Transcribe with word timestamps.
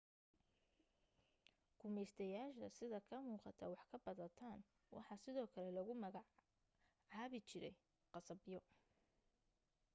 gumaystayaasha 1.79 2.67
sida 2.77 2.99
ka 3.07 3.17
muuqata 3.25 3.65
waxqabadadan 3.73 4.59
waxaa 4.95 5.21
sidoo 5.23 5.47
kale 5.53 5.69
lagu 5.77 5.93
maga 6.03 6.21
caabi 7.11 7.39
jiray 7.49 7.75
khasabyo 8.11 8.59